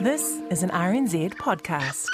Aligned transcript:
This 0.00 0.40
is 0.50 0.64
an 0.64 0.70
RNZ 0.70 1.34
podcast. 1.34 2.08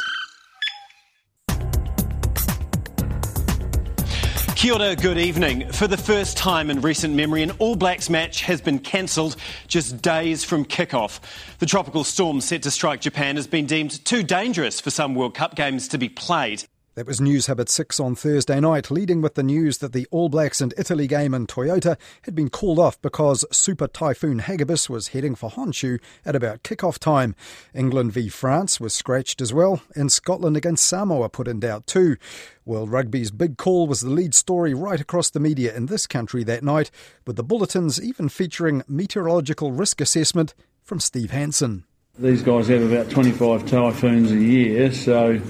Kia 4.55 4.75
ora, 4.75 4.95
good 4.95 5.17
evening. 5.17 5.67
For 5.73 5.87
the 5.87 5.97
first 5.97 6.37
time 6.37 6.69
in 6.69 6.83
recent 6.83 7.15
memory, 7.15 7.43
an 7.43 7.53
All 7.53 7.77
Blacks 7.77 8.11
match 8.11 8.43
has 8.43 8.61
been 8.61 8.81
cancelled 8.81 9.37
just 9.67 10.03
days 10.03 10.45
from 10.45 10.67
kick-off. 10.67 11.57
The 11.59 11.65
tropical 11.65 12.05
storm 12.05 12.43
set 12.43 12.63
to 12.65 12.71
strike 12.71 13.01
Japan 13.01 13.37
has 13.37 13.47
been 13.47 13.65
deemed 13.65 14.05
too 14.05 14.23
dangerous 14.23 14.79
for 14.79 14.91
some 14.91 15.15
World 15.15 15.35
Cup 15.35 15.55
games 15.55 15.89
to 15.89 15.97
be 15.97 16.11
played. 16.11 16.65
That 16.97 17.07
was 17.07 17.21
Newshub 17.21 17.61
at 17.61 17.69
6 17.69 18.01
on 18.01 18.17
Thursday 18.17 18.59
night, 18.59 18.91
leading 18.91 19.23
with 19.23 19.35
the 19.35 19.45
news 19.45 19.79
that 19.79 19.93
the 19.93 20.09
All 20.11 20.29
Blacks 20.29 20.61
and 20.61 20.75
Italy 20.77 21.07
game 21.07 21.35
in 21.35 21.47
Toyota 21.47 21.97
had 22.23 22.35
been 22.35 22.51
called 22.51 22.81
off 22.81 23.01
because 23.01 23.45
Super 23.53 23.87
Typhoon 23.87 24.41
Hagibis 24.41 24.91
was 24.91 25.09
heading 25.09 25.37
for 25.37 25.51
Honshu 25.51 26.01
at 26.27 26.35
about 26.35 26.65
kick-off 26.65 26.99
time. 26.99 27.37
England 27.73 28.13
v 28.13 28.29
France 28.29 28.81
was 28.81 28.93
scratched 28.93 29.41
as 29.41 29.55
well, 29.55 29.83
and 29.95 30.11
Scotland 30.11 30.57
against 30.57 30.85
Samoa 30.85 31.29
put 31.29 31.47
in 31.47 31.61
doubt 31.61 31.87
too. 31.87 32.17
World 32.65 32.91
Rugby's 32.91 33.31
big 33.31 33.57
call 33.57 33.87
was 33.87 34.01
the 34.01 34.11
lead 34.11 34.35
story 34.35 34.75
right 34.75 35.01
across 35.01 35.31
the 35.31 35.39
media 35.39 35.73
in 35.73 35.87
this 35.87 36.09
country 36.09 36.43
that 36.43 36.65
night, 36.65 36.91
with 37.25 37.37
the 37.37 37.45
bulletins 37.45 38.03
even 38.03 38.29
featuring 38.29 38.83
meteorological 38.89 39.71
risk 39.71 40.01
assessment 40.01 40.55
from 40.83 40.99
Steve 40.99 41.31
Hansen. 41.31 41.85
These 42.19 42.43
guys 42.43 42.67
have 42.67 42.83
about 42.83 43.11
25 43.11 43.65
typhoons 43.65 44.33
a 44.33 44.37
year, 44.37 44.93
so 44.93 45.41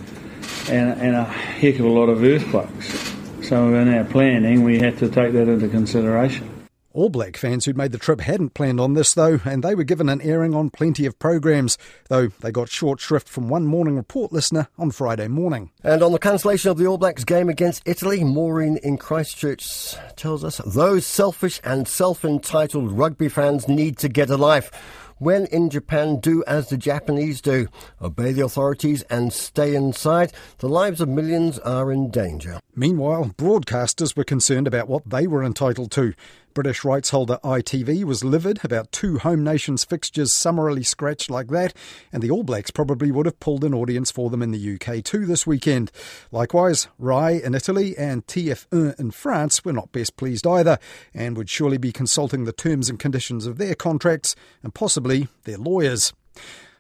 and, 0.69 1.01
and 1.01 1.17
a 1.17 1.25
heck 1.25 1.79
of 1.79 1.87
a 1.87 1.89
lot 1.89 2.09
of 2.09 2.23
earthquakes. 2.23 3.15
So 3.47 3.75
in 3.75 3.93
our 3.93 4.05
planning, 4.05 4.63
we 4.63 4.79
had 4.79 4.99
to 4.99 5.09
take 5.09 5.33
that 5.33 5.49
into 5.49 5.69
consideration. 5.69 6.49
All 6.93 7.09
Black 7.09 7.37
fans 7.37 7.65
who'd 7.65 7.77
made 7.77 7.93
the 7.93 7.99
trip 7.99 8.21
hadn't 8.21 8.55
planned 8.55 8.81
on 8.81 8.95
this, 8.95 9.15
though, 9.15 9.41
and 9.45 9.63
they 9.63 9.77
were 9.77 9.85
given 9.85 10.09
an 10.09 10.21
airing 10.23 10.57
on 10.57 10.71
plenty 10.71 11.07
of 11.07 11.17
programs, 11.21 11.79
though 12.09 12.29
they 12.41 12.51
got 12.51 12.69
short 12.69 12.99
shrift 12.99 13.29
from 13.29 13.49
one 13.49 13.65
morning 13.65 13.95
report 13.95 14.33
listener 14.33 14.67
on 14.77 14.91
Friday 14.91 15.29
morning. 15.29 15.71
And 15.85 16.03
on 16.03 16.11
the 16.11 16.19
cancellation 16.19 16.69
of 16.69 16.79
the 16.79 16.87
All 16.87 16.99
Blacks 16.99 17.23
game 17.23 17.49
against 17.49 17.85
Italy, 17.87 18.25
Maureen 18.25 18.77
in 18.79 18.99
Christchurch 18.99 19.95
tells 20.17 20.43
us 20.43 20.61
those 20.67 21.07
selfish 21.07 21.61
and 21.63 21.87
self 21.87 22.25
entitled 22.25 22.91
rugby 22.91 23.29
fans 23.29 23.69
need 23.69 23.97
to 23.99 24.09
get 24.09 24.29
a 24.29 24.37
life. 24.37 24.73
When 25.21 25.45
in 25.45 25.69
Japan, 25.69 26.19
do 26.19 26.43
as 26.47 26.71
the 26.71 26.79
Japanese 26.79 27.43
do 27.43 27.69
obey 28.01 28.33
the 28.33 28.43
authorities 28.43 29.03
and 29.11 29.35
stay 29.35 29.75
inside. 29.75 30.33
The 30.61 30.69
lives 30.69 31.03
of 31.03 31.11
millions 31.11 31.59
are 31.59 31.93
in 31.93 32.11
danger. 32.11 32.59
Meanwhile, 32.75 33.35
broadcasters 33.37 34.17
were 34.17 34.25
concerned 34.25 34.67
about 34.67 34.89
what 34.89 35.11
they 35.11 35.27
were 35.27 35.45
entitled 35.45 35.91
to. 35.91 36.15
British 36.55 36.85
rights 36.85 37.11
holder 37.11 37.39
ITV 37.45 38.05
was 38.05 38.25
livid 38.25 38.61
about 38.65 38.91
two 38.93 39.19
home 39.19 39.45
nations 39.45 39.85
fixtures 39.85 40.33
summarily 40.33 40.83
scratched 40.83 41.31
like 41.31 41.49
that, 41.49 41.75
and 42.13 42.23
the 42.23 42.31
All 42.31 42.43
Blacks 42.43 42.71
probably 42.71 43.11
would 43.11 43.27
have 43.27 43.39
pulled 43.41 43.65
an 43.65 43.75
audience 43.75 44.11
for 44.11 44.31
them 44.31 44.43
in 44.43 44.51
the 44.51 44.75
UK 44.75 45.05
too 45.05 45.27
this 45.27 45.47
weekend. 45.47 45.93
Likewise, 46.33 46.89
Rai 46.99 47.43
in 47.43 47.55
Italy 47.55 47.97
and 47.97 48.27
TF1 48.27 48.99
in 48.99 49.11
France 49.11 49.65
were 49.65 49.73
not 49.73 49.93
best 49.93 50.17
pleased 50.17 50.47
either, 50.47 50.79
and 51.15 51.37
would 51.37 51.49
surely 51.49 51.79
be 51.79 51.93
consulting 51.93 52.45
the 52.45 52.53
terms 52.53 52.91
and 52.91 52.99
conditions 52.99 53.47
of 53.47 53.59
their 53.59 53.75
contracts 53.75 54.35
and 54.63 54.75
possibly 54.75 55.29
their 55.45 55.59
lawyers. 55.59 56.13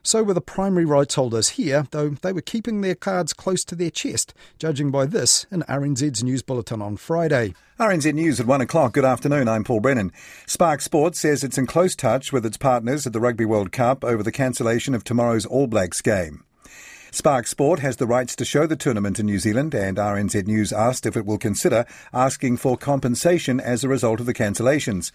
So 0.02 0.22
were 0.22 0.34
the 0.34 0.40
primary 0.40 0.84
rights 0.84 1.14
holders 1.14 1.50
here, 1.50 1.86
though 1.90 2.10
they 2.10 2.32
were 2.32 2.40
keeping 2.40 2.80
their 2.80 2.94
cards 2.94 3.32
close 3.32 3.64
to 3.64 3.74
their 3.74 3.90
chest, 3.90 4.32
judging 4.58 4.90
by 4.90 5.06
this 5.06 5.46
in 5.50 5.62
RNZ's 5.62 6.24
news 6.24 6.42
bulletin 6.42 6.80
on 6.80 6.96
Friday. 6.96 7.54
RNZ 7.78 8.12
News 8.12 8.38
at 8.38 8.46
1 8.46 8.60
o'clock. 8.60 8.92
Good 8.92 9.06
afternoon. 9.06 9.48
I'm 9.48 9.64
Paul 9.64 9.80
Brennan. 9.80 10.12
Spark 10.46 10.82
Sports 10.82 11.18
says 11.18 11.42
it's 11.42 11.56
in 11.56 11.66
close 11.66 11.96
touch 11.96 12.30
with 12.30 12.44
its 12.44 12.58
partners 12.58 13.06
at 13.06 13.14
the 13.14 13.20
Rugby 13.20 13.46
World 13.46 13.72
Cup 13.72 14.04
over 14.04 14.22
the 14.22 14.30
cancellation 14.30 14.94
of 14.94 15.02
tomorrow's 15.02 15.46
All 15.46 15.66
Blacks 15.66 16.02
game. 16.02 16.44
Spark 17.12 17.48
Sport 17.48 17.80
has 17.80 17.97
the 17.97 18.06
rights 18.06 18.36
to 18.36 18.44
show 18.44 18.69
the 18.69 18.77
tournament 18.77 19.19
in 19.19 19.27
New 19.27 19.41
Zealand, 19.41 19.75
and 19.75 19.97
RNZ 19.97 20.47
News 20.47 20.72
asked 20.72 21.06
if 21.06 21.16
it 21.16 21.27
will 21.27 21.39
consider 21.39 21.84
asking 22.12 22.59
for 22.59 22.76
compensation 22.76 23.59
as 23.59 23.82
a 23.82 23.88
result 23.88 24.21
of 24.21 24.26
the 24.26 24.34
cancellations. 24.34 25.10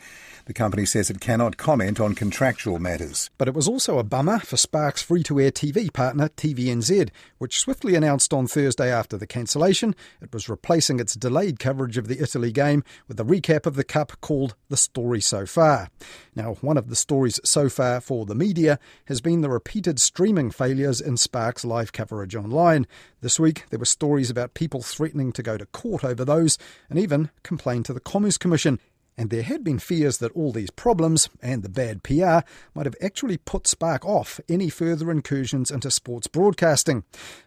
The 0.45 0.53
company 0.53 0.85
says 0.85 1.09
it 1.09 1.21
cannot 1.21 1.55
comment 1.55 1.99
on 1.99 2.13
contractual 2.13 2.79
matters. 2.79 3.29
But 3.37 3.47
it 3.47 3.53
was 3.53 3.67
also 3.67 3.97
a 3.97 4.03
bummer 4.03 4.39
for 4.39 4.57
Spark's 4.57 5.01
free 5.01 5.23
to 5.23 5.39
air 5.39 5.51
TV 5.51 5.91
partner, 5.91 6.29
TVNZ, 6.29 7.09
which 7.37 7.59
swiftly 7.59 7.95
announced 7.95 8.33
on 8.33 8.45
Thursday 8.45 8.91
after 8.91 9.17
the 9.17 9.25
cancellation 9.25 9.95
it 10.21 10.33
was 10.33 10.49
replacing 10.49 10.99
its 10.99 11.15
delayed 11.15 11.59
coverage 11.59 11.97
of 11.97 12.07
the 12.07 12.21
Italy 12.21 12.51
game 12.51 12.83
with 13.07 13.19
a 13.19 13.23
recap 13.23 13.65
of 13.65 13.75
the 13.75 13.83
Cup 13.85 14.19
called 14.19 14.55
The 14.69 14.77
Story 14.77 15.21
So 15.21 15.45
Far. 15.45 15.89
Now, 16.35 16.55
one 16.55 16.77
of 16.77 16.89
the 16.89 16.95
stories 16.95 17.39
so 17.45 17.69
far 17.69 18.01
for 18.01 18.25
the 18.25 18.35
media 18.35 18.79
has 19.05 19.21
been 19.21 19.41
the 19.41 19.49
repeated 19.49 19.99
streaming 19.99 20.51
failures 20.51 20.99
in 20.99 21.17
Spark's 21.17 21.63
live 21.63 21.84
coverage 21.93 22.35
online. 22.35 22.87
This 23.21 23.39
week, 23.39 23.65
there 23.69 23.79
were 23.79 23.85
stories 23.85 24.29
about 24.29 24.53
people 24.53 24.81
threatening 24.81 25.31
to 25.33 25.43
go 25.43 25.57
to 25.57 25.65
court 25.67 26.03
over 26.03 26.23
those 26.23 26.57
and 26.89 26.99
even 26.99 27.29
complain 27.43 27.83
to 27.83 27.93
the 27.93 27.99
Commerce 27.99 28.37
Commission 28.37 28.79
and 29.17 29.29
there 29.29 29.43
had 29.43 29.63
been 29.63 29.79
fears 29.79 30.17
that 30.17 30.31
all 30.33 30.51
these 30.51 30.69
problems 30.69 31.29
and 31.41 31.63
the 31.63 31.69
bad 31.69 32.03
PR 32.03 32.39
might 32.73 32.85
have 32.85 32.95
actually 33.01 33.37
put 33.37 33.67
Spark 33.67 34.05
off 34.05 34.39
any 34.49 34.69
further 34.69 35.09
incursions 35.09 35.71
into 35.71 35.89
sports 35.89 36.27
broadcasting. 36.27 37.03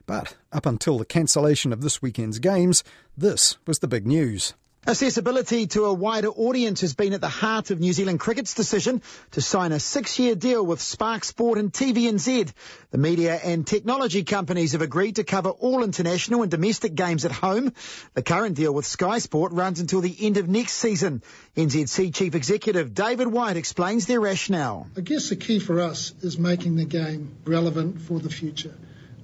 But 0.07 0.37
up 0.51 0.65
until 0.65 0.99
the 0.99 1.05
cancellation 1.05 1.73
of 1.73 1.83
this 1.83 2.01
weekend's 2.01 2.39
games, 2.39 2.83
this 3.17 3.59
was 3.67 3.81
the 3.81 3.89
big 3.89 4.07
news. 4.07 4.55
Accessibility 4.87 5.67
to 5.67 5.85
a 5.85 5.93
wider 5.93 6.29
audience 6.29 6.81
has 6.81 6.95
been 6.95 7.13
at 7.13 7.21
the 7.21 7.29
heart 7.29 7.71
of 7.71 7.79
New 7.79 7.93
Zealand 7.93 8.21
Cricket's 8.21 8.55
decision 8.55 9.03
to 9.33 9.43
sign 9.43 9.73
a 9.73 9.81
six-year 9.81 10.35
deal 10.35 10.65
with 10.65 10.81
Spark 10.81 11.25
Sport 11.25 11.59
and 11.59 11.71
TVNZ. 11.71 12.51
The 12.91 12.99
media 12.99 13.35
and 13.35 13.67
technology 13.67 14.25
companies 14.25 14.73
have 14.73 14.81
agreed 14.81 15.17
to 15.17 15.25
cover 15.25 15.51
all 15.51 15.83
international 15.83 16.43
and 16.43 16.51
domestic 16.51 16.95
games 16.95 17.27
at 17.27 17.33
home. 17.33 17.75
The 18.15 18.23
current 18.23 18.57
deal 18.57 18.73
with 18.73 18.87
Sky 18.87 19.19
Sport 19.19 19.53
runs 19.53 19.81
until 19.81 20.01
the 20.01 20.17
end 20.21 20.39
of 20.39 20.49
next 20.49 20.75
season. 20.75 21.23
NZC 21.57 22.15
Chief 22.15 22.35
Executive 22.35 22.95
David 22.95 23.29
White 23.29 23.59
explains 23.59 24.07
their 24.07 24.21
rationale. 24.21 24.87
I 24.97 25.03
guess 25.03 25.29
the 25.29 25.37
key 25.37 25.59
for 25.59 25.81
us 25.81 26.15
is 26.23 26.39
making 26.39 26.77
the 26.77 26.87
game 26.87 27.37
relevant 27.45 28.01
for 28.01 28.21
the 28.21 28.31
future. 28.31 28.75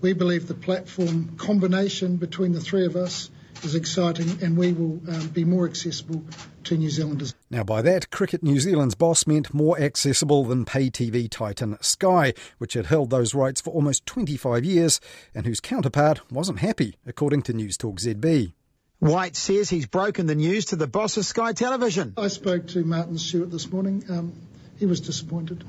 We 0.03 0.13
believe 0.13 0.47
the 0.47 0.55
platform 0.55 1.37
combination 1.39 2.17
between 2.17 2.53
the 2.53 2.61
three 2.61 2.85
of 2.85 2.97
us 2.97 3.31
is 3.63 3.75
exciting 3.75 4.39
and 4.43 4.57
we 4.57 4.73
will 4.73 5.01
um, 5.09 5.29
be 5.29 5.45
more 5.45 5.67
accessible 5.67 6.25
to 6.65 6.77
New 6.77 6.91
Zealanders. 6.91 7.35
Now, 7.51 7.63
by 7.63 7.83
that, 7.83 8.11
Cricket 8.11 8.43
New 8.43 8.59
Zealand's 8.59 8.95
boss 8.95 9.27
meant 9.27 9.55
more 9.55 9.79
accessible 9.79 10.45
than 10.45 10.65
pay 10.65 10.91
TV 10.91 11.31
titan 11.31 11.77
Sky, 11.81 12.35
which 12.59 12.75
had 12.75 12.87
held 12.87 13.11
those 13.11 13.35
rights 13.35 13.61
for 13.61 13.73
almost 13.73 14.07
25 14.07 14.65
years 14.65 15.01
and 15.35 15.47
whose 15.47 15.61
counterpart 15.61 16.21
wasn't 16.33 16.61
happy, 16.61 16.97
according 17.07 17.43
to 17.43 17.53
News 17.53 17.77
Talk 17.77 17.97
ZB. 17.97 18.53
White 19.01 19.37
says 19.37 19.69
he's 19.69 19.87
broken 19.87 20.27
the 20.27 20.35
news 20.35 20.67
to 20.67 20.77
the 20.77 20.87
boss 20.87 21.17
of 21.17 21.27
Sky 21.27 21.53
Television. 21.53 22.15
I 22.17 22.29
spoke 22.29 22.69
to 22.69 22.85
Martin 22.85 23.19
Stewart 23.19 23.51
this 23.51 23.71
morning. 23.71 24.05
Um, 24.09 24.33
he 24.79 24.87
was 24.87 25.01
disappointed. 25.01 25.65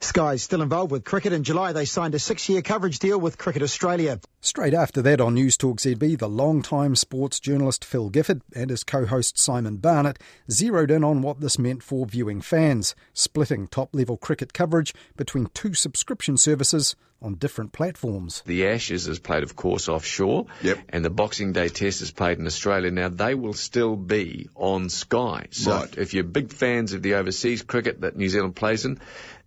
Sky's 0.00 0.42
still 0.42 0.60
involved 0.60 0.92
with 0.92 1.04
cricket. 1.04 1.32
In 1.32 1.42
July, 1.42 1.72
they 1.72 1.86
signed 1.86 2.14
a 2.14 2.18
six 2.18 2.48
year 2.48 2.60
coverage 2.60 2.98
deal 2.98 3.18
with 3.18 3.38
Cricket 3.38 3.62
Australia. 3.62 4.20
Straight 4.40 4.74
after 4.74 5.00
that 5.02 5.20
on 5.20 5.34
News 5.34 5.56
Talk 5.56 5.78
ZB, 5.78 6.18
the 6.18 6.28
long-time 6.28 6.94
sports 6.94 7.40
journalist 7.40 7.84
Phil 7.84 8.10
Gifford 8.10 8.42
and 8.54 8.70
his 8.70 8.84
co 8.84 9.06
host 9.06 9.38
Simon 9.38 9.78
Barnett 9.78 10.18
zeroed 10.50 10.90
in 10.90 11.02
on 11.02 11.22
what 11.22 11.40
this 11.40 11.58
meant 11.58 11.82
for 11.82 12.04
viewing 12.04 12.42
fans, 12.42 12.94
splitting 13.14 13.66
top 13.66 13.94
level 13.94 14.16
cricket 14.16 14.52
coverage 14.52 14.94
between 15.16 15.46
two 15.54 15.72
subscription 15.72 16.36
services 16.36 16.94
on 17.22 17.34
different 17.34 17.72
platforms. 17.72 18.42
The 18.46 18.68
Ashes 18.68 19.08
is 19.08 19.18
played, 19.18 19.42
of 19.42 19.56
course, 19.56 19.88
offshore, 19.88 20.46
yep. 20.62 20.78
and 20.90 21.04
the 21.04 21.10
Boxing 21.10 21.52
Day 21.52 21.68
Test 21.68 22.02
is 22.02 22.10
played 22.10 22.38
in 22.38 22.46
Australia. 22.46 22.90
Now, 22.90 23.08
they 23.08 23.34
will 23.34 23.54
still 23.54 23.96
be 23.96 24.48
on 24.54 24.90
Sky. 24.90 25.46
So, 25.50 25.72
right. 25.72 25.96
if 25.96 26.12
you're 26.12 26.24
big 26.24 26.52
fans 26.52 26.92
of 26.92 27.02
the 27.02 27.14
overseas 27.14 27.62
cricket 27.62 28.02
that 28.02 28.16
New 28.16 28.28
Zealand 28.28 28.54
plays 28.54 28.84
in, 28.84 29.00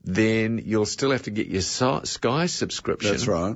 then 0.04 0.62
you'll 0.64 0.86
still 0.86 1.12
have 1.12 1.24
to 1.24 1.32
get 1.32 1.48
your 1.48 1.62
Sky 1.62 2.46
subscription. 2.46 3.12
That's 3.12 3.28
right. 3.28 3.56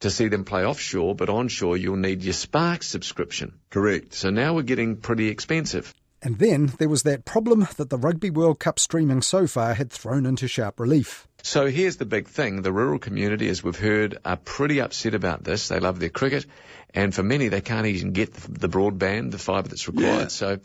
To 0.00 0.10
see 0.10 0.28
them 0.28 0.44
play 0.44 0.64
offshore, 0.64 1.14
but 1.14 1.28
onshore 1.28 1.76
you'll 1.76 1.96
need 1.96 2.22
your 2.22 2.32
Spark 2.32 2.82
subscription. 2.82 3.58
Correct. 3.70 4.14
So 4.14 4.30
now 4.30 4.54
we're 4.54 4.62
getting 4.62 4.96
pretty 4.96 5.28
expensive. 5.28 5.92
And 6.20 6.38
then 6.38 6.72
there 6.78 6.88
was 6.88 7.04
that 7.04 7.24
problem 7.24 7.66
that 7.76 7.90
the 7.90 7.98
Rugby 7.98 8.30
World 8.30 8.58
Cup 8.58 8.80
streaming 8.80 9.22
so 9.22 9.46
far 9.46 9.74
had 9.74 9.92
thrown 9.92 10.26
into 10.26 10.48
sharp 10.48 10.80
relief. 10.80 11.28
So 11.42 11.66
here's 11.66 11.96
the 11.96 12.06
big 12.06 12.28
thing. 12.28 12.62
The 12.62 12.72
rural 12.72 12.98
community, 12.98 13.48
as 13.48 13.62
we've 13.62 13.78
heard, 13.78 14.18
are 14.24 14.36
pretty 14.36 14.80
upset 14.80 15.14
about 15.14 15.44
this. 15.44 15.68
They 15.68 15.78
love 15.78 16.00
their 16.00 16.08
cricket. 16.08 16.46
And 16.92 17.14
for 17.14 17.22
many, 17.22 17.48
they 17.48 17.60
can't 17.60 17.86
even 17.86 18.12
get 18.12 18.34
the 18.34 18.68
broadband, 18.68 19.30
the 19.30 19.38
fibre 19.38 19.68
that's 19.68 19.86
required. 19.86 20.18
Yeah. 20.18 20.28
So, 20.28 20.58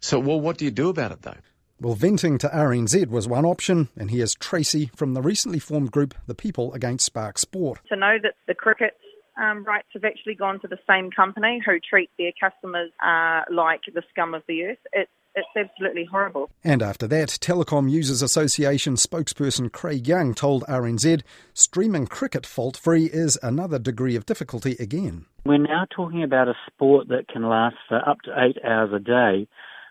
so, 0.00 0.18
well, 0.18 0.40
what 0.40 0.58
do 0.58 0.64
you 0.64 0.72
do 0.72 0.88
about 0.88 1.12
it 1.12 1.22
though? 1.22 1.36
Well, 1.82 1.94
venting 1.94 2.36
to 2.38 2.48
RNZ 2.48 3.08
was 3.08 3.26
one 3.26 3.46
option, 3.46 3.88
and 3.96 4.10
here's 4.10 4.34
Tracy 4.34 4.90
from 4.94 5.14
the 5.14 5.22
recently 5.22 5.58
formed 5.58 5.90
group 5.90 6.14
The 6.26 6.34
People 6.34 6.74
Against 6.74 7.06
Spark 7.06 7.38
Sport. 7.38 7.80
To 7.88 7.96
know 7.96 8.18
that 8.22 8.34
the 8.46 8.52
cricket 8.54 8.98
um, 9.40 9.64
rights 9.64 9.88
have 9.94 10.04
actually 10.04 10.34
gone 10.34 10.60
to 10.60 10.68
the 10.68 10.76
same 10.86 11.10
company 11.10 11.62
who 11.64 11.80
treat 11.80 12.10
their 12.18 12.32
customers 12.38 12.90
uh, 13.02 13.44
like 13.50 13.80
the 13.94 14.02
scum 14.10 14.34
of 14.34 14.42
the 14.46 14.64
earth, 14.64 14.78
it's 14.92 15.10
it's 15.34 15.48
absolutely 15.56 16.04
horrible. 16.04 16.50
And 16.64 16.82
after 16.82 17.06
that, 17.06 17.28
Telecom 17.28 17.88
Users 17.88 18.20
Association 18.20 18.96
spokesperson 18.96 19.72
Craig 19.72 20.06
Young 20.06 20.34
told 20.34 20.64
RNZ 20.64 21.22
streaming 21.54 22.08
cricket 22.08 22.44
fault 22.44 22.76
free 22.76 23.04
is 23.04 23.38
another 23.40 23.78
degree 23.78 24.16
of 24.16 24.26
difficulty 24.26 24.76
again. 24.80 25.26
We're 25.46 25.58
now 25.58 25.86
talking 25.94 26.24
about 26.24 26.48
a 26.48 26.54
sport 26.66 27.08
that 27.08 27.28
can 27.28 27.48
last 27.48 27.76
for 27.88 28.06
up 28.06 28.20
to 28.22 28.34
eight 28.36 28.58
hours 28.64 28.90
a 28.92 28.98
day 28.98 29.46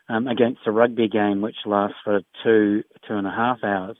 um, 0.09 0.27
against 0.27 0.61
a 0.65 0.71
rugby 0.71 1.07
game 1.07 1.41
which 1.41 1.56
lasts 1.65 1.97
for 2.03 2.21
two, 2.44 2.83
two 3.07 3.13
and 3.15 3.27
a 3.27 3.31
half 3.31 3.63
hours. 3.63 3.97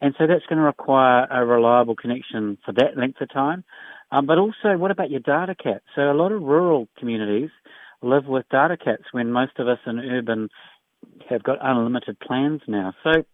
And 0.00 0.14
so 0.18 0.26
that's 0.26 0.44
going 0.46 0.58
to 0.58 0.64
require 0.64 1.26
a 1.30 1.44
reliable 1.44 1.96
connection 1.96 2.58
for 2.64 2.72
that 2.72 2.96
length 2.96 3.20
of 3.20 3.32
time. 3.32 3.64
Um, 4.12 4.26
but 4.26 4.38
also, 4.38 4.76
what 4.76 4.90
about 4.90 5.10
your 5.10 5.20
data 5.20 5.54
cap? 5.60 5.82
So 5.94 6.02
a 6.02 6.12
lot 6.12 6.32
of 6.32 6.42
rural 6.42 6.86
communities 6.98 7.50
live 8.02 8.26
with 8.26 8.44
data 8.50 8.76
caps 8.76 9.04
when 9.12 9.32
most 9.32 9.58
of 9.58 9.66
us 9.66 9.78
in 9.86 9.98
urban 9.98 10.48
have 11.30 11.42
got 11.42 11.58
unlimited 11.62 12.20
plans 12.20 12.60
now. 12.68 12.92
So 13.02 13.24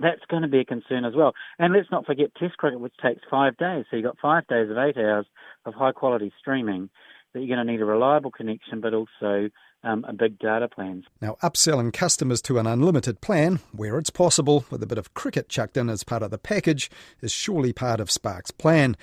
that's 0.00 0.24
going 0.30 0.42
to 0.42 0.48
be 0.48 0.60
a 0.60 0.64
concern 0.64 1.04
as 1.04 1.14
well. 1.16 1.32
And 1.58 1.74
let's 1.74 1.90
not 1.90 2.06
forget 2.06 2.34
Test 2.38 2.56
cricket, 2.56 2.80
which 2.80 2.94
takes 3.02 3.22
five 3.30 3.56
days. 3.56 3.84
So 3.90 3.96
you've 3.96 4.06
got 4.06 4.18
five 4.22 4.46
days 4.46 4.70
of 4.70 4.78
eight 4.78 4.96
hours 4.96 5.26
of 5.66 5.74
high 5.74 5.92
quality 5.92 6.32
streaming 6.38 6.90
that 7.34 7.40
you're 7.40 7.54
going 7.54 7.66
to 7.66 7.70
need 7.70 7.80
a 7.80 7.84
reliable 7.84 8.30
connection, 8.30 8.80
but 8.80 8.94
also 8.94 9.50
um, 9.84 10.04
a 10.08 10.12
big 10.12 10.38
data 10.38 10.68
plan. 10.68 11.04
Now, 11.20 11.36
upselling 11.42 11.92
customers 11.92 12.42
to 12.42 12.58
an 12.58 12.66
unlimited 12.66 13.20
plan, 13.20 13.60
where 13.72 13.98
it's 13.98 14.10
possible, 14.10 14.64
with 14.70 14.82
a 14.82 14.86
bit 14.86 14.98
of 14.98 15.14
cricket 15.14 15.48
chucked 15.48 15.76
in 15.76 15.88
as 15.88 16.04
part 16.04 16.22
of 16.22 16.30
the 16.30 16.38
package, 16.38 16.90
is 17.20 17.32
surely 17.32 17.72
part 17.72 18.00
of 18.00 18.10
Spark's 18.10 18.50
plan. 18.50 18.96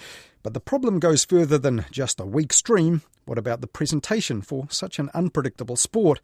But 0.43 0.53
the 0.53 0.59
problem 0.59 0.99
goes 0.99 1.25
further 1.25 1.57
than 1.57 1.85
just 1.91 2.19
a 2.19 2.25
weak 2.25 2.53
stream. 2.53 3.01
What 3.25 3.37
about 3.37 3.61
the 3.61 3.67
presentation 3.67 4.41
for 4.41 4.67
such 4.69 4.99
an 4.99 5.09
unpredictable 5.13 5.75
sport? 5.75 6.21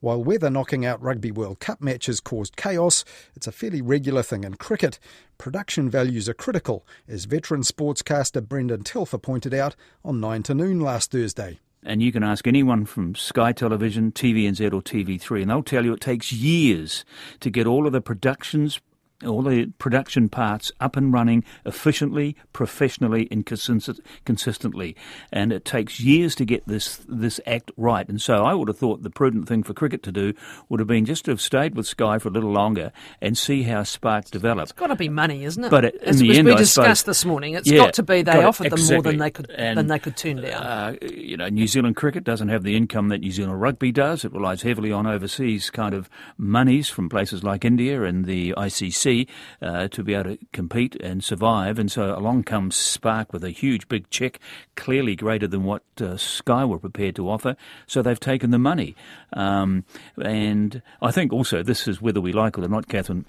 While 0.00 0.22
weather 0.22 0.50
knocking 0.50 0.84
out 0.84 1.00
Rugby 1.00 1.30
World 1.30 1.60
Cup 1.60 1.80
matches 1.80 2.20
caused 2.20 2.56
chaos, 2.56 3.06
it's 3.34 3.46
a 3.46 3.52
fairly 3.52 3.80
regular 3.80 4.22
thing 4.22 4.44
in 4.44 4.56
cricket. 4.56 4.98
Production 5.38 5.88
values 5.88 6.28
are 6.28 6.34
critical, 6.34 6.86
as 7.08 7.24
veteran 7.24 7.62
sportscaster 7.62 8.46
Brendan 8.46 8.84
Telfer 8.84 9.16
pointed 9.16 9.54
out 9.54 9.74
on 10.04 10.20
9 10.20 10.42
to 10.42 10.54
noon 10.54 10.80
last 10.80 11.10
Thursday. 11.10 11.58
And 11.84 12.02
you 12.02 12.12
can 12.12 12.22
ask 12.22 12.46
anyone 12.46 12.86
from 12.86 13.14
Sky 13.14 13.52
Television, 13.52 14.10
TVNZ, 14.10 14.72
or 14.72 14.80
TV3, 14.80 15.42
and 15.42 15.50
they'll 15.50 15.62
tell 15.62 15.84
you 15.84 15.92
it 15.92 16.00
takes 16.00 16.32
years 16.32 17.04
to 17.40 17.50
get 17.50 17.66
all 17.66 17.86
of 17.86 17.92
the 17.92 18.00
productions 18.00 18.80
all 19.26 19.42
the 19.42 19.66
production 19.78 20.28
parts 20.28 20.72
up 20.80 20.96
and 20.96 21.12
running 21.12 21.44
efficiently, 21.64 22.36
professionally, 22.52 23.28
and 23.30 23.46
consistently. 23.46 24.96
And 25.32 25.52
it 25.52 25.64
takes 25.64 26.00
years 26.00 26.34
to 26.36 26.44
get 26.44 26.66
this 26.66 27.00
this 27.08 27.40
act 27.46 27.70
right. 27.76 28.08
And 28.08 28.20
so 28.20 28.44
I 28.44 28.54
would 28.54 28.68
have 28.68 28.78
thought 28.78 29.02
the 29.02 29.10
prudent 29.10 29.48
thing 29.48 29.62
for 29.62 29.74
cricket 29.74 30.02
to 30.04 30.12
do 30.12 30.34
would 30.68 30.80
have 30.80 30.86
been 30.86 31.04
just 31.04 31.24
to 31.26 31.30
have 31.30 31.40
stayed 31.40 31.74
with 31.74 31.86
Sky 31.86 32.18
for 32.18 32.28
a 32.28 32.32
little 32.32 32.52
longer 32.52 32.92
and 33.20 33.36
see 33.36 33.62
how 33.62 33.82
Spark 33.82 34.26
developed. 34.30 34.70
It's 34.70 34.72
got 34.72 34.88
to 34.88 34.96
be 34.96 35.08
money, 35.08 35.44
isn't 35.44 35.64
it? 35.64 35.70
But 35.70 35.84
in 35.84 36.00
as, 36.02 36.18
the 36.18 36.30
as 36.30 36.38
end, 36.38 36.48
we 36.48 36.54
discussed 36.54 37.00
suppose, 37.00 37.02
this 37.04 37.24
morning, 37.24 37.54
it's 37.54 37.70
yeah, 37.70 37.78
got 37.78 37.94
to 37.94 38.02
be 38.02 38.22
they 38.22 38.42
offered 38.42 38.66
exactly. 38.66 38.86
them 38.86 38.94
more 38.94 39.02
than 39.02 39.18
they 39.18 39.30
could 39.30 39.50
and, 39.50 39.78
than 39.78 39.86
they 39.86 39.98
could 39.98 40.16
turn 40.16 40.36
down. 40.36 40.62
Uh, 40.62 40.96
you 41.02 41.36
know, 41.36 41.48
New 41.48 41.66
Zealand 41.66 41.96
cricket 41.96 42.24
doesn't 42.24 42.48
have 42.48 42.62
the 42.62 42.76
income 42.76 43.08
that 43.08 43.18
New 43.18 43.30
Zealand 43.30 43.60
rugby 43.60 43.92
does. 43.92 44.24
It 44.24 44.32
relies 44.32 44.62
heavily 44.62 44.92
on 44.92 45.06
overseas 45.06 45.70
kind 45.70 45.94
of 45.94 46.08
monies 46.36 46.88
from 46.88 47.08
places 47.08 47.42
like 47.42 47.64
India 47.64 48.02
and 48.02 48.24
the 48.24 48.54
ICC. 48.56 49.13
Uh, 49.62 49.88
to 49.88 50.02
be 50.02 50.14
able 50.14 50.36
to 50.36 50.38
compete 50.52 50.94
and 50.96 51.22
survive. 51.22 51.78
And 51.78 51.90
so 51.90 52.16
along 52.16 52.44
comes 52.44 52.76
Spark 52.76 53.32
with 53.32 53.44
a 53.44 53.50
huge 53.50 53.88
big 53.88 54.10
check, 54.10 54.40
clearly 54.76 55.16
greater 55.16 55.46
than 55.46 55.64
what 55.64 55.82
uh, 56.00 56.16
Sky 56.16 56.64
were 56.64 56.78
prepared 56.78 57.16
to 57.16 57.30
offer. 57.30 57.56
So 57.86 58.02
they've 58.02 58.20
taken 58.20 58.50
the 58.50 58.58
money. 58.58 58.94
Um, 59.32 59.84
and 60.22 60.82
I 61.00 61.10
think 61.10 61.32
also 61.32 61.62
this 61.62 61.88
is 61.88 62.02
whether 62.02 62.20
we 62.20 62.32
like 62.32 62.58
it 62.58 62.64
or 62.64 62.68
not, 62.68 62.88
Kathryn 62.88 63.24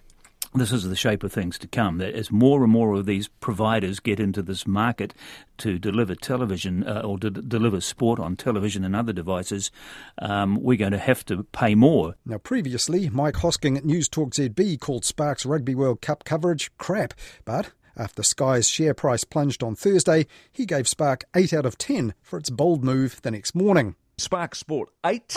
this 0.55 0.71
is 0.71 0.83
the 0.83 0.95
shape 0.95 1.23
of 1.23 1.31
things 1.31 1.57
to 1.59 1.67
come. 1.67 1.97
That 1.97 2.13
as 2.13 2.31
more 2.31 2.63
and 2.63 2.71
more 2.71 2.93
of 2.95 3.05
these 3.05 3.27
providers 3.27 3.99
get 3.99 4.19
into 4.19 4.41
this 4.41 4.65
market 4.65 5.13
to 5.59 5.77
deliver 5.77 6.15
television 6.15 6.87
uh, 6.87 7.01
or 7.01 7.17
to 7.19 7.29
deliver 7.29 7.81
sport 7.81 8.19
on 8.19 8.35
television 8.35 8.83
and 8.83 8.95
other 8.95 9.13
devices, 9.13 9.71
um, 10.19 10.55
we're 10.61 10.77
going 10.77 10.91
to 10.91 10.97
have 10.97 11.25
to 11.25 11.43
pay 11.43 11.75
more. 11.75 12.15
Now, 12.25 12.37
previously, 12.37 13.09
Mike 13.09 13.35
Hosking 13.35 13.77
at 13.77 13.85
News 13.85 14.09
Talk 14.09 14.31
ZB 14.31 14.79
called 14.79 15.05
Sparks 15.05 15.45
Rugby 15.45 15.75
World 15.75 16.01
Cup 16.01 16.23
coverage 16.23 16.71
crap, 16.77 17.13
but 17.43 17.71
after 17.97 18.23
Sky's 18.23 18.69
share 18.69 18.93
price 18.93 19.23
plunged 19.23 19.63
on 19.63 19.75
Thursday, 19.75 20.27
he 20.51 20.65
gave 20.65 20.87
Spark 20.87 21.23
8 21.35 21.53
out 21.53 21.65
of 21.65 21.77
10 21.77 22.13
for 22.21 22.37
its 22.37 22.49
bold 22.49 22.83
move 22.83 23.21
the 23.21 23.31
next 23.31 23.55
morning. 23.55 23.95
Spark 24.17 24.55
Sport 24.55 24.89
8. 25.05 25.35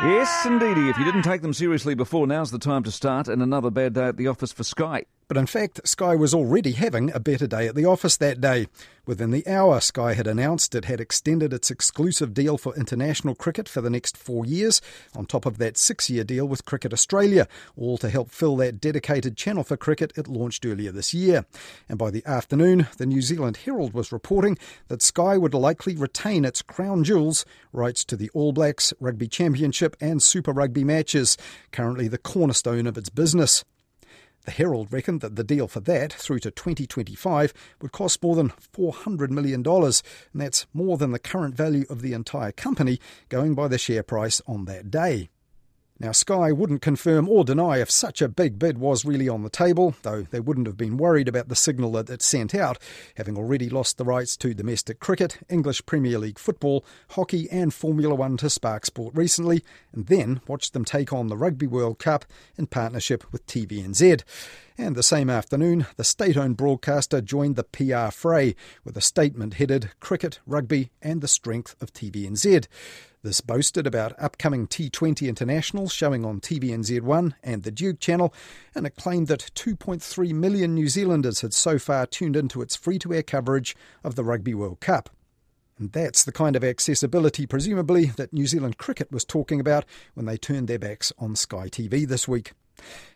Yes, 0.00 0.46
indeedy. 0.46 0.88
If 0.88 0.98
you 0.98 1.04
didn't 1.04 1.22
take 1.22 1.42
them 1.42 1.52
seriously 1.52 1.94
before, 1.94 2.26
now's 2.26 2.50
the 2.50 2.58
time 2.58 2.82
to 2.84 2.90
start, 2.90 3.28
and 3.28 3.40
another 3.40 3.70
bad 3.70 3.92
day 3.92 4.06
at 4.06 4.16
the 4.16 4.26
office 4.26 4.50
for 4.50 4.64
Sky. 4.64 5.04
But 5.32 5.38
in 5.38 5.46
fact, 5.46 5.88
Sky 5.88 6.14
was 6.14 6.34
already 6.34 6.72
having 6.72 7.10
a 7.10 7.18
better 7.18 7.46
day 7.46 7.66
at 7.66 7.74
the 7.74 7.86
office 7.86 8.18
that 8.18 8.42
day. 8.42 8.66
Within 9.06 9.30
the 9.30 9.46
hour, 9.48 9.80
Sky 9.80 10.12
had 10.12 10.26
announced 10.26 10.74
it 10.74 10.84
had 10.84 11.00
extended 11.00 11.54
its 11.54 11.70
exclusive 11.70 12.34
deal 12.34 12.58
for 12.58 12.76
international 12.76 13.34
cricket 13.34 13.66
for 13.66 13.80
the 13.80 13.88
next 13.88 14.14
four 14.14 14.44
years, 14.44 14.82
on 15.16 15.24
top 15.24 15.46
of 15.46 15.56
that 15.56 15.78
six 15.78 16.10
year 16.10 16.22
deal 16.22 16.46
with 16.46 16.66
Cricket 16.66 16.92
Australia, 16.92 17.48
all 17.78 17.96
to 17.96 18.10
help 18.10 18.30
fill 18.30 18.56
that 18.56 18.78
dedicated 18.78 19.38
channel 19.38 19.64
for 19.64 19.78
cricket 19.78 20.12
it 20.18 20.28
launched 20.28 20.66
earlier 20.66 20.92
this 20.92 21.14
year. 21.14 21.46
And 21.88 21.98
by 21.98 22.10
the 22.10 22.26
afternoon, 22.26 22.88
the 22.98 23.06
New 23.06 23.22
Zealand 23.22 23.56
Herald 23.56 23.94
was 23.94 24.12
reporting 24.12 24.58
that 24.88 25.00
Sky 25.00 25.38
would 25.38 25.54
likely 25.54 25.96
retain 25.96 26.44
its 26.44 26.60
crown 26.60 27.04
jewels, 27.04 27.46
rights 27.72 28.04
to 28.04 28.16
the 28.16 28.28
All 28.34 28.52
Blacks, 28.52 28.92
Rugby 29.00 29.28
Championship, 29.28 29.96
and 29.98 30.22
Super 30.22 30.52
Rugby 30.52 30.84
matches, 30.84 31.38
currently 31.70 32.06
the 32.06 32.18
cornerstone 32.18 32.86
of 32.86 32.98
its 32.98 33.08
business. 33.08 33.64
The 34.44 34.50
Herald 34.50 34.92
reckoned 34.92 35.20
that 35.20 35.36
the 35.36 35.44
deal 35.44 35.68
for 35.68 35.80
that 35.80 36.12
through 36.12 36.40
to 36.40 36.50
2025 36.50 37.54
would 37.80 37.92
cost 37.92 38.22
more 38.22 38.34
than 38.34 38.50
$400 38.50 39.30
million, 39.30 39.64
and 39.64 40.02
that's 40.34 40.66
more 40.74 40.96
than 40.96 41.12
the 41.12 41.20
current 41.20 41.54
value 41.54 41.84
of 41.88 42.02
the 42.02 42.12
entire 42.12 42.50
company, 42.50 42.98
going 43.28 43.54
by 43.54 43.68
the 43.68 43.78
share 43.78 44.02
price 44.02 44.42
on 44.46 44.64
that 44.64 44.90
day. 44.90 45.30
Now, 46.02 46.10
Sky 46.10 46.50
wouldn't 46.50 46.82
confirm 46.82 47.28
or 47.28 47.44
deny 47.44 47.78
if 47.78 47.88
such 47.88 48.20
a 48.20 48.28
big 48.28 48.58
bid 48.58 48.78
was 48.78 49.04
really 49.04 49.28
on 49.28 49.44
the 49.44 49.48
table, 49.48 49.94
though 50.02 50.22
they 50.22 50.40
wouldn't 50.40 50.66
have 50.66 50.76
been 50.76 50.96
worried 50.96 51.28
about 51.28 51.46
the 51.48 51.54
signal 51.54 51.92
that 51.92 52.10
it 52.10 52.22
sent 52.22 52.56
out, 52.56 52.76
having 53.16 53.36
already 53.36 53.68
lost 53.68 53.98
the 53.98 54.04
rights 54.04 54.36
to 54.38 54.52
domestic 54.52 54.98
cricket, 54.98 55.38
English 55.48 55.86
Premier 55.86 56.18
League 56.18 56.40
football, 56.40 56.84
hockey, 57.10 57.48
and 57.52 57.72
Formula 57.72 58.16
One 58.16 58.36
to 58.38 58.50
Spark 58.50 58.84
Sport 58.84 59.14
recently, 59.14 59.62
and 59.92 60.08
then 60.08 60.40
watched 60.48 60.72
them 60.72 60.84
take 60.84 61.12
on 61.12 61.28
the 61.28 61.36
Rugby 61.36 61.68
World 61.68 62.00
Cup 62.00 62.24
in 62.58 62.66
partnership 62.66 63.22
with 63.30 63.46
TVNZ. 63.46 64.24
And 64.78 64.96
the 64.96 65.02
same 65.02 65.28
afternoon, 65.28 65.86
the 65.96 66.04
state 66.04 66.36
owned 66.36 66.56
broadcaster 66.56 67.20
joined 67.20 67.56
the 67.56 67.64
PR 67.64 68.10
fray 68.10 68.54
with 68.84 68.96
a 68.96 69.02
statement 69.02 69.54
headed 69.54 69.90
Cricket, 70.00 70.40
Rugby, 70.46 70.90
and 71.02 71.20
the 71.20 71.28
Strength 71.28 71.76
of 71.82 71.92
TVNZ. 71.92 72.66
This 73.22 73.40
boasted 73.40 73.86
about 73.86 74.14
upcoming 74.18 74.66
T20 74.66 75.28
internationals 75.28 75.92
showing 75.92 76.24
on 76.24 76.40
TVNZ1 76.40 77.34
and 77.44 77.62
the 77.62 77.70
Duke 77.70 78.00
channel, 78.00 78.34
and 78.74 78.86
it 78.86 78.96
claimed 78.96 79.28
that 79.28 79.50
2.3 79.54 80.32
million 80.32 80.74
New 80.74 80.88
Zealanders 80.88 81.42
had 81.42 81.54
so 81.54 81.78
far 81.78 82.06
tuned 82.06 82.34
into 82.34 82.62
its 82.62 82.74
free 82.74 82.98
to 82.98 83.12
air 83.12 83.22
coverage 83.22 83.76
of 84.02 84.16
the 84.16 84.24
Rugby 84.24 84.54
World 84.54 84.80
Cup. 84.80 85.10
And 85.78 85.92
that's 85.92 86.24
the 86.24 86.32
kind 86.32 86.56
of 86.56 86.64
accessibility, 86.64 87.46
presumably, 87.46 88.06
that 88.06 88.32
New 88.32 88.46
Zealand 88.46 88.78
cricket 88.78 89.12
was 89.12 89.24
talking 89.24 89.60
about 89.60 89.84
when 90.14 90.26
they 90.26 90.36
turned 90.36 90.66
their 90.66 90.78
backs 90.78 91.12
on 91.18 91.36
Sky 91.36 91.68
TV 91.68 92.06
this 92.06 92.26
week. 92.26 92.52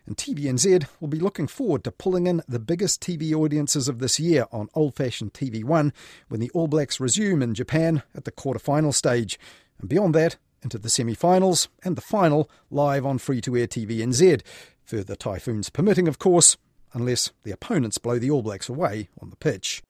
And 0.06 0.16
TVNZ 0.16 0.86
will 1.00 1.08
be 1.08 1.18
looking 1.18 1.46
forward 1.46 1.84
to 1.84 1.90
pulling 1.90 2.26
in 2.26 2.42
the 2.48 2.58
biggest 2.58 3.00
TV 3.00 3.32
audiences 3.32 3.88
of 3.88 3.98
this 3.98 4.20
year 4.20 4.46
on 4.52 4.68
old 4.74 4.94
fashioned 4.94 5.32
TV1 5.32 5.92
when 6.28 6.40
the 6.40 6.50
All 6.50 6.68
Blacks 6.68 7.00
resume 7.00 7.42
in 7.42 7.54
Japan 7.54 8.02
at 8.14 8.24
the 8.24 8.30
quarter-final 8.30 8.92
stage. 8.92 9.38
And 9.80 9.88
beyond 9.88 10.14
that, 10.14 10.36
into 10.62 10.78
the 10.78 10.90
semi 10.90 11.14
finals 11.14 11.68
and 11.84 11.96
the 11.96 12.02
final 12.02 12.50
live 12.70 13.06
on 13.06 13.18
free 13.18 13.40
to 13.40 13.56
air 13.56 13.66
TVNZ. 13.66 14.42
Further 14.84 15.14
typhoons 15.14 15.70
permitting, 15.70 16.08
of 16.08 16.18
course, 16.18 16.56
unless 16.92 17.30
the 17.44 17.52
opponents 17.52 17.98
blow 17.98 18.18
the 18.18 18.30
All 18.30 18.42
Blacks 18.42 18.68
away 18.68 19.08
on 19.20 19.30
the 19.30 19.36
pitch. 19.36 19.82